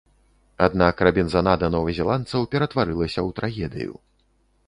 Аднак 0.67 0.95
рабінзанада 1.07 1.69
новазеландцаў 1.75 2.47
ператварылася 2.55 3.19
ў 3.27 3.39
трагедыю. 3.41 3.93